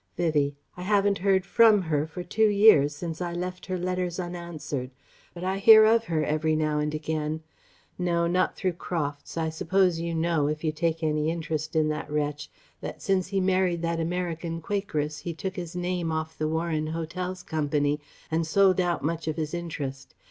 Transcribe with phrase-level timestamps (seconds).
[0.17, 4.89] Vivie: "I haven't heard from her for two years, since I left her letters unanswered.
[5.31, 7.43] But I hear of her every now and again.
[7.99, 8.25] No.
[8.25, 9.37] Not through Crofts.
[9.37, 12.49] I suppose you know if you take any interest in that wretch
[12.81, 17.43] that since he married the American quakeress he took his name off the Warren Hotels
[17.43, 17.99] Company
[18.31, 20.15] and sold out much of his interest.